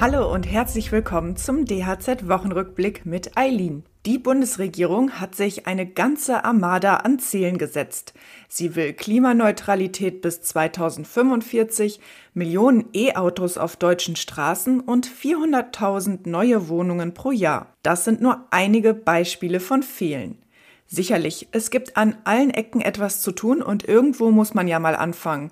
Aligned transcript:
Hallo 0.00 0.32
und 0.32 0.44
herzlich 0.44 0.92
willkommen 0.92 1.34
zum 1.34 1.64
DHZ-Wochenrückblick 1.64 3.04
mit 3.04 3.36
Eileen. 3.36 3.82
Die 4.06 4.18
Bundesregierung 4.18 5.18
hat 5.18 5.34
sich 5.34 5.66
eine 5.66 5.86
ganze 5.86 6.44
Armada 6.44 6.98
an 6.98 7.18
Zielen 7.18 7.58
gesetzt. 7.58 8.14
Sie 8.46 8.76
will 8.76 8.92
Klimaneutralität 8.92 10.22
bis 10.22 10.40
2045, 10.42 11.98
Millionen 12.32 12.84
E-Autos 12.94 13.58
auf 13.58 13.74
deutschen 13.74 14.14
Straßen 14.14 14.78
und 14.78 15.08
400.000 15.08 16.28
neue 16.28 16.68
Wohnungen 16.68 17.12
pro 17.12 17.32
Jahr. 17.32 17.74
Das 17.82 18.04
sind 18.04 18.20
nur 18.20 18.46
einige 18.52 18.94
Beispiele 18.94 19.58
von 19.58 19.82
vielen. 19.82 20.38
Sicherlich, 20.86 21.48
es 21.50 21.70
gibt 21.70 21.96
an 21.96 22.16
allen 22.22 22.50
Ecken 22.50 22.82
etwas 22.82 23.20
zu 23.20 23.32
tun 23.32 23.62
und 23.62 23.82
irgendwo 23.88 24.30
muss 24.30 24.54
man 24.54 24.68
ja 24.68 24.78
mal 24.78 24.94
anfangen. 24.94 25.50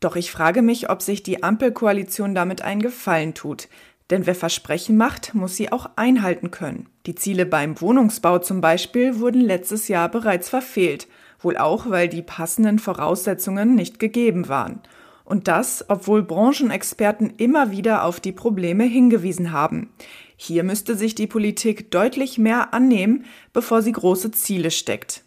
Doch 0.00 0.16
ich 0.16 0.30
frage 0.30 0.62
mich, 0.62 0.90
ob 0.90 1.02
sich 1.02 1.22
die 1.22 1.42
Ampelkoalition 1.42 2.34
damit 2.34 2.62
einen 2.62 2.82
Gefallen 2.82 3.34
tut. 3.34 3.68
Denn 4.10 4.26
wer 4.26 4.34
Versprechen 4.34 4.96
macht, 4.96 5.34
muss 5.34 5.56
sie 5.56 5.70
auch 5.70 5.90
einhalten 5.96 6.50
können. 6.50 6.88
Die 7.06 7.14
Ziele 7.14 7.44
beim 7.44 7.80
Wohnungsbau 7.80 8.38
zum 8.38 8.60
Beispiel 8.60 9.18
wurden 9.18 9.40
letztes 9.40 9.88
Jahr 9.88 10.08
bereits 10.08 10.48
verfehlt, 10.48 11.08
wohl 11.40 11.56
auch, 11.56 11.90
weil 11.90 12.08
die 12.08 12.22
passenden 12.22 12.78
Voraussetzungen 12.78 13.74
nicht 13.74 13.98
gegeben 13.98 14.48
waren. 14.48 14.80
Und 15.24 15.46
das, 15.46 15.84
obwohl 15.88 16.22
Branchenexperten 16.22 17.34
immer 17.36 17.70
wieder 17.70 18.04
auf 18.04 18.18
die 18.18 18.32
Probleme 18.32 18.84
hingewiesen 18.84 19.52
haben. 19.52 19.90
Hier 20.36 20.64
müsste 20.64 20.96
sich 20.96 21.14
die 21.14 21.26
Politik 21.26 21.90
deutlich 21.90 22.38
mehr 22.38 22.72
annehmen, 22.72 23.26
bevor 23.52 23.82
sie 23.82 23.92
große 23.92 24.30
Ziele 24.30 24.70
steckt. 24.70 25.24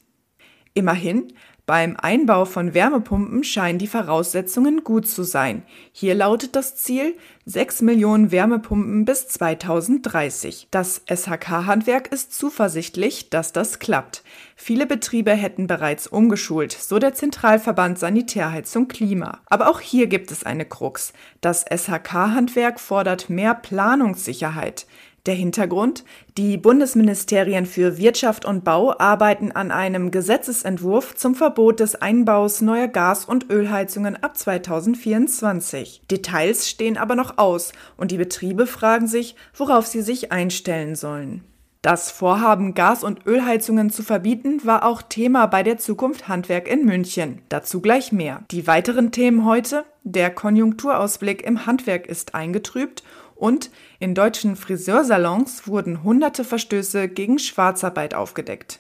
Immerhin, 0.73 1.34
beim 1.71 1.95
Einbau 1.95 2.43
von 2.43 2.73
Wärmepumpen 2.73 3.45
scheinen 3.45 3.79
die 3.79 3.88
Voraussetzungen 3.88 4.84
gut 4.84 5.07
zu 5.07 5.23
sein. 5.23 5.63
Hier 5.93 6.15
lautet 6.15 6.57
das 6.57 6.76
Ziel 6.76 7.15
6 7.45 7.84
Millionen 7.84 8.29
Wärmepumpen 8.29 9.05
bis 9.05 9.29
2030. 9.29 10.68
Das 10.70 11.01
SHK-Handwerk 11.10 12.12
ist 12.12 12.34
zuversichtlich, 12.34 13.29
dass 13.29 13.54
das 13.54 13.79
klappt. 13.79 14.21
Viele 14.57 14.85
Betriebe 14.85 15.32
hätten 15.32 15.68
bereits 15.68 16.07
umgeschult, 16.07 16.73
so 16.73 16.99
der 16.99 17.13
Zentralverband 17.13 17.98
Sanitärheizung 17.98 18.90
Klima. 18.90 19.40
Aber 19.45 19.70
auch 19.70 19.79
hier 19.79 20.07
gibt 20.07 20.29
es 20.32 20.43
eine 20.43 20.65
Krux. 20.65 21.13
Das 21.40 21.63
SHK-Handwerk 21.63 22.82
fordert 22.82 23.29
mehr 23.29 23.55
Planungssicherheit. 23.55 24.88
Der 25.27 25.35
Hintergrund? 25.35 26.03
Die 26.35 26.57
Bundesministerien 26.57 27.67
für 27.67 27.99
Wirtschaft 27.99 28.43
und 28.43 28.63
Bau 28.63 28.97
arbeiten 28.97 29.51
an 29.51 29.69
einem 29.69 30.09
Gesetzesentwurf 30.09 31.15
zum 31.15 31.35
Verbot 31.35 31.79
des 31.79 31.93
Einbaus 31.93 32.61
neuer 32.61 32.87
Gas- 32.87 33.25
und 33.25 33.51
Ölheizungen 33.51 34.21
ab 34.23 34.35
2024. 34.35 36.01
Details 36.09 36.67
stehen 36.67 36.97
aber 36.97 37.15
noch 37.15 37.37
aus 37.37 37.71
und 37.97 38.09
die 38.09 38.17
Betriebe 38.17 38.65
fragen 38.65 39.05
sich, 39.05 39.35
worauf 39.53 39.85
sie 39.85 40.01
sich 40.01 40.31
einstellen 40.31 40.95
sollen. 40.95 41.43
Das 41.83 42.11
Vorhaben, 42.11 42.75
Gas- 42.75 43.03
und 43.03 43.25
Ölheizungen 43.25 43.89
zu 43.89 44.03
verbieten, 44.03 44.61
war 44.63 44.85
auch 44.85 45.01
Thema 45.01 45.47
bei 45.47 45.63
der 45.63 45.77
Zukunft 45.77 46.27
Handwerk 46.27 46.67
in 46.67 46.85
München. 46.85 47.41
Dazu 47.49 47.81
gleich 47.81 48.11
mehr. 48.11 48.43
Die 48.51 48.67
weiteren 48.67 49.11
Themen 49.11 49.45
heute? 49.45 49.83
Der 50.03 50.29
Konjunkturausblick 50.29 51.43
im 51.43 51.65
Handwerk 51.65 52.05
ist 52.07 52.35
eingetrübt 52.35 53.03
und 53.41 53.71
in 53.99 54.13
deutschen 54.13 54.55
Friseursalons 54.55 55.67
wurden 55.67 56.03
hunderte 56.03 56.43
Verstöße 56.43 57.07
gegen 57.09 57.39
Schwarzarbeit 57.39 58.13
aufgedeckt. 58.13 58.79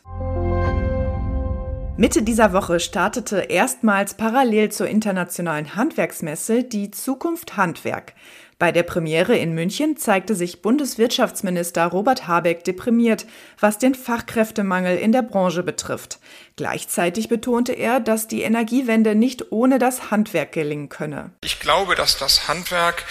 Mitte 1.97 2.21
dieser 2.21 2.53
Woche 2.53 2.79
startete 2.79 3.39
erstmals 3.39 4.13
parallel 4.13 4.71
zur 4.71 4.87
internationalen 4.87 5.75
Handwerksmesse 5.75 6.63
die 6.63 6.91
Zukunft 6.91 7.57
Handwerk. 7.57 8.13
Bei 8.59 8.71
der 8.71 8.83
Premiere 8.83 9.35
in 9.35 9.55
München 9.55 9.97
zeigte 9.97 10.35
sich 10.35 10.61
Bundeswirtschaftsminister 10.61 11.87
Robert 11.87 12.27
Habeck 12.27 12.63
deprimiert, 12.63 13.25
was 13.59 13.79
den 13.79 13.95
Fachkräftemangel 13.95 14.97
in 14.97 15.11
der 15.11 15.23
Branche 15.23 15.63
betrifft. 15.63 16.19
Gleichzeitig 16.55 17.27
betonte 17.27 17.73
er, 17.73 17.99
dass 17.99 18.27
die 18.27 18.43
Energiewende 18.43 19.15
nicht 19.15 19.51
ohne 19.51 19.79
das 19.79 20.11
Handwerk 20.11 20.51
gelingen 20.51 20.89
könne. 20.89 21.31
Ich 21.43 21.59
glaube, 21.59 21.95
dass 21.95 22.17
das 22.17 22.47
Handwerk 22.47 23.03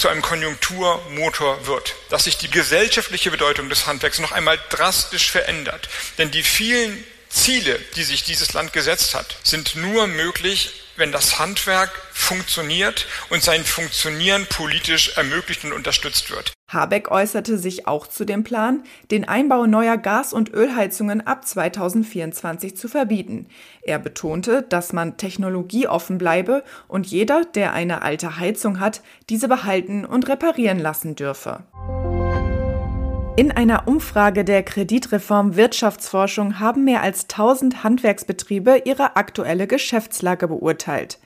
zu 0.00 0.08
einem 0.08 0.22
Konjunkturmotor 0.22 1.66
wird, 1.66 1.94
dass 2.08 2.24
sich 2.24 2.38
die 2.38 2.50
gesellschaftliche 2.50 3.30
Bedeutung 3.30 3.68
des 3.68 3.86
Handwerks 3.86 4.18
noch 4.18 4.32
einmal 4.32 4.58
drastisch 4.70 5.30
verändert. 5.30 5.88
Denn 6.16 6.30
die 6.30 6.42
vielen 6.42 7.04
Ziele, 7.28 7.78
die 7.96 8.02
sich 8.02 8.24
dieses 8.24 8.52
Land 8.54 8.72
gesetzt 8.72 9.14
hat, 9.14 9.36
sind 9.42 9.76
nur 9.76 10.06
möglich, 10.06 10.72
wenn 10.96 11.12
das 11.12 11.38
Handwerk 11.38 11.90
funktioniert 12.12 13.06
und 13.30 13.42
sein 13.42 13.64
Funktionieren 13.64 14.46
politisch 14.48 15.16
ermöglicht 15.16 15.64
und 15.64 15.72
unterstützt 15.72 16.30
wird. 16.30 16.52
Habeck 16.72 17.10
äußerte 17.10 17.58
sich 17.58 17.88
auch 17.88 18.06
zu 18.06 18.24
dem 18.24 18.44
Plan, 18.44 18.84
den 19.10 19.26
Einbau 19.26 19.66
neuer 19.66 19.96
Gas- 19.96 20.32
und 20.32 20.52
Ölheizungen 20.52 21.26
ab 21.26 21.46
2024 21.46 22.76
zu 22.76 22.88
verbieten. 22.88 23.48
Er 23.82 23.98
betonte, 23.98 24.62
dass 24.62 24.92
man 24.92 25.16
technologieoffen 25.16 26.18
bleibe 26.18 26.62
und 26.86 27.06
jeder, 27.08 27.44
der 27.44 27.72
eine 27.72 28.02
alte 28.02 28.38
Heizung 28.38 28.78
hat, 28.78 29.02
diese 29.28 29.48
behalten 29.48 30.04
und 30.04 30.28
reparieren 30.28 30.78
lassen 30.78 31.16
dürfe. 31.16 31.64
In 33.40 33.52
einer 33.52 33.88
Umfrage 33.88 34.44
der 34.44 34.62
Kreditreform 34.62 35.56
Wirtschaftsforschung 35.56 36.60
haben 36.60 36.84
mehr 36.84 37.00
als 37.00 37.22
1000 37.22 37.82
Handwerksbetriebe 37.82 38.82
ihre 38.84 39.16
aktuelle 39.16 39.66
Geschäftslage 39.66 40.46
beurteilt. 40.46 41.18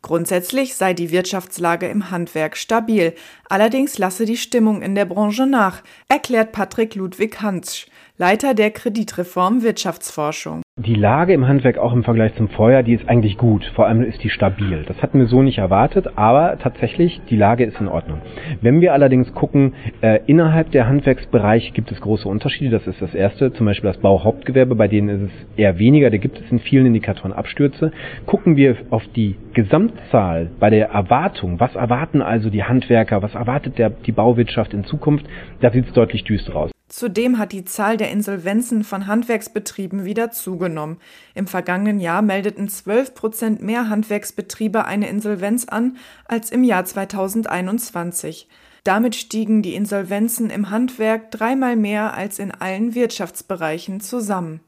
Grundsätzlich 0.00 0.76
sei 0.76 0.94
die 0.94 1.10
Wirtschaftslage 1.10 1.86
im 1.86 2.10
Handwerk 2.10 2.56
stabil, 2.56 3.14
allerdings 3.50 3.98
lasse 3.98 4.24
die 4.24 4.38
Stimmung 4.38 4.80
in 4.80 4.94
der 4.94 5.04
Branche 5.04 5.46
nach, 5.46 5.82
erklärt 6.08 6.52
Patrick 6.52 6.94
Ludwig 6.94 7.42
Hansch, 7.42 7.86
Leiter 8.16 8.54
der 8.54 8.70
Kreditreform 8.70 9.60
Wirtschaftsforschung. 9.60 10.62
Die 10.80 10.94
Lage 10.94 11.32
im 11.32 11.48
Handwerk 11.48 11.76
auch 11.76 11.92
im 11.92 12.04
Vergleich 12.04 12.36
zum 12.36 12.48
Vorjahr, 12.50 12.84
die 12.84 12.94
ist 12.94 13.08
eigentlich 13.08 13.36
gut. 13.36 13.64
Vor 13.74 13.88
allem 13.88 14.00
ist 14.00 14.22
die 14.22 14.30
stabil. 14.30 14.84
Das 14.86 15.02
hatten 15.02 15.18
wir 15.18 15.26
so 15.26 15.42
nicht 15.42 15.58
erwartet, 15.58 16.10
aber 16.14 16.56
tatsächlich, 16.60 17.20
die 17.28 17.36
Lage 17.36 17.64
ist 17.64 17.80
in 17.80 17.88
Ordnung. 17.88 18.20
Wenn 18.60 18.80
wir 18.80 18.92
allerdings 18.92 19.34
gucken, 19.34 19.72
äh, 20.02 20.20
innerhalb 20.26 20.70
der 20.70 20.86
Handwerksbereiche 20.86 21.72
gibt 21.72 21.90
es 21.90 22.00
große 22.00 22.28
Unterschiede. 22.28 22.70
Das 22.70 22.86
ist 22.86 23.02
das 23.02 23.12
erste, 23.12 23.52
zum 23.52 23.66
Beispiel 23.66 23.90
das 23.90 24.00
Bauhauptgewerbe, 24.00 24.76
bei 24.76 24.86
denen 24.86 25.08
ist 25.08 25.32
es 25.32 25.58
eher 25.58 25.80
weniger. 25.80 26.10
Da 26.10 26.16
gibt 26.16 26.38
es 26.38 26.48
in 26.52 26.60
vielen 26.60 26.86
Indikatoren 26.86 27.32
Abstürze. 27.32 27.90
Gucken 28.26 28.54
wir 28.54 28.76
auf 28.90 29.02
die 29.16 29.34
Gesamtzahl 29.54 30.48
bei 30.60 30.70
der 30.70 30.90
Erwartung, 30.90 31.58
was 31.58 31.74
erwarten 31.74 32.22
also 32.22 32.50
die 32.50 32.62
Handwerker, 32.62 33.20
was 33.20 33.34
erwartet 33.34 33.78
der, 33.78 33.90
die 33.90 34.12
Bauwirtschaft 34.12 34.72
in 34.74 34.84
Zukunft, 34.84 35.26
da 35.60 35.72
sieht 35.72 35.86
es 35.86 35.92
deutlich 35.92 36.22
düster 36.22 36.54
aus. 36.54 36.70
Zudem 36.88 37.36
hat 37.36 37.52
die 37.52 37.66
Zahl 37.66 37.98
der 37.98 38.10
Insolvenzen 38.10 38.82
von 38.82 39.06
Handwerksbetrieben 39.06 40.04
wieder 40.04 40.30
zugenommen. 40.30 40.98
Im 41.34 41.46
vergangenen 41.46 42.00
Jahr 42.00 42.22
meldeten 42.22 42.68
12 42.68 43.14
Prozent 43.14 43.62
mehr 43.62 43.90
Handwerksbetriebe 43.90 44.86
eine 44.86 45.08
Insolvenz 45.08 45.66
an 45.66 45.98
als 46.24 46.50
im 46.50 46.64
Jahr 46.64 46.86
2021. 46.86 48.48
Damit 48.84 49.16
stiegen 49.16 49.60
die 49.60 49.74
Insolvenzen 49.74 50.48
im 50.48 50.70
Handwerk 50.70 51.30
dreimal 51.30 51.76
mehr 51.76 52.14
als 52.14 52.38
in 52.38 52.52
allen 52.52 52.94
Wirtschaftsbereichen 52.94 54.00
zusammen. 54.00 54.60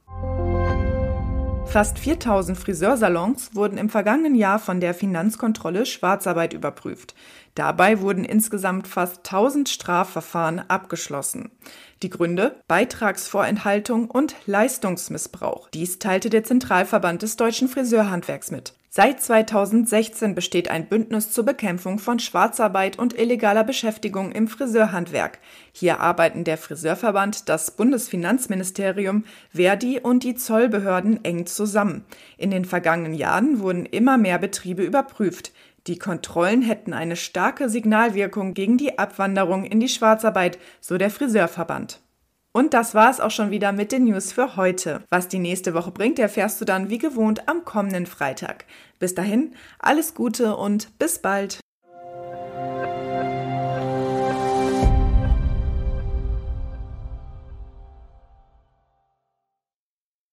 Fast 1.71 2.01
4000 2.01 2.59
Friseursalons 2.59 3.55
wurden 3.55 3.79
im 3.79 3.91
vergangenen 3.91 4.35
Jahr 4.35 4.59
von 4.59 4.81
der 4.81 4.93
Finanzkontrolle 4.93 5.87
Schwarzarbeit 5.87 6.53
überprüft. 6.53 7.15
Dabei 7.55 8.01
wurden 8.01 8.25
insgesamt 8.25 8.89
fast 8.89 9.19
1000 9.19 9.69
Strafverfahren 9.69 10.59
abgeschlossen. 10.69 11.53
Die 12.03 12.11
Gründe? 12.11 12.57
Beitragsvorenthaltung 12.67 14.11
und 14.11 14.35
Leistungsmissbrauch. 14.47 15.69
Dies 15.69 16.01
teilte 16.01 16.29
der 16.29 16.43
Zentralverband 16.43 17.23
des 17.23 17.37
deutschen 17.37 17.69
Friseurhandwerks 17.69 18.51
mit. 18.51 18.75
Seit 18.93 19.23
2016 19.23 20.35
besteht 20.35 20.69
ein 20.69 20.89
Bündnis 20.89 21.31
zur 21.31 21.45
Bekämpfung 21.45 22.01
von 22.01 22.19
Schwarzarbeit 22.19 22.99
und 22.99 23.17
illegaler 23.17 23.63
Beschäftigung 23.63 24.33
im 24.33 24.49
Friseurhandwerk. 24.49 25.39
Hier 25.71 26.01
arbeiten 26.01 26.43
der 26.43 26.59
Friseurverband, 26.59 27.49
das 27.49 27.71
Bundesfinanzministerium, 27.71 29.27
Verdi 29.55 30.01
und 30.01 30.25
die 30.25 30.35
Zollbehörden 30.35 31.25
eng 31.25 31.47
zusammen. 31.47 32.05
In 32.37 32.51
den 32.51 32.65
vergangenen 32.65 33.15
Jahren 33.15 33.61
wurden 33.61 33.87
immer 33.87 34.19
mehr 34.19 34.39
Betriebe 34.39 34.83
überprüft. 34.83 35.53
Die 35.87 35.97
Kontrollen 35.97 36.63
hätten 36.63 36.93
eine 36.93 37.15
starke 37.15 37.69
Signalwirkung 37.69 38.55
gegen 38.55 38.77
die 38.77 38.99
Abwanderung 38.99 39.67
in 39.67 39.79
die 39.79 39.89
Schwarzarbeit, 39.89 40.59
so 40.81 40.99
der 40.99 41.11
Friseurverband. 41.11 42.01
Und 42.53 42.75
das 42.75 42.95
war 42.95 43.11
es 43.11 43.21
auch 43.21 43.31
schon 43.31 43.51
wieder 43.51 43.71
mit 43.71 43.93
den 43.93 44.05
News 44.05 44.33
für 44.33 44.57
heute. 44.57 45.05
Was 45.09 45.29
die 45.29 45.39
nächste 45.39 45.73
Woche 45.73 45.93
bringt, 45.93 46.19
erfährst 46.19 46.61
du 46.61 46.65
dann 46.65 46.91
wie 46.91 46.99
gewohnt 46.99 47.49
am 47.49 47.65
kommenden 47.65 48.07
Freitag. 48.07 48.65
Bis 48.99 49.15
dahin, 49.15 49.55
alles 49.79 50.15
Gute 50.15 50.57
und 50.57 50.99
bis 50.99 51.21
bald. 51.21 51.61